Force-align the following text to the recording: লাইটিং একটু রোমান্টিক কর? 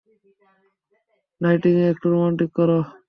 লাইটিং 1.41 1.73
একটু 1.91 2.05
রোমান্টিক 2.13 2.49
কর? 2.57 2.69